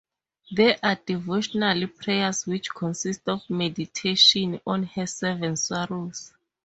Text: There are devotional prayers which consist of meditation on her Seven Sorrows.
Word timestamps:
There 0.49 0.79
are 0.81 0.95
devotional 1.05 1.87
prayers 1.87 2.47
which 2.47 2.71
consist 2.71 3.29
of 3.29 3.47
meditation 3.47 4.59
on 4.65 4.81
her 4.85 5.05
Seven 5.05 5.55
Sorrows. 5.55 6.33